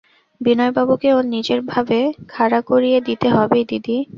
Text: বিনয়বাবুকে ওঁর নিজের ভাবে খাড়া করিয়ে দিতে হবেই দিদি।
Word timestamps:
বিনয়বাবুকে 0.41 1.09
ওঁর 1.13 1.25
নিজের 1.27 1.59
ভাবে 1.63 1.99
খাড়া 2.27 2.59
করিয়ে 2.61 2.99
দিতে 3.07 3.27
হবেই 3.29 3.65
দিদি। 3.65 3.97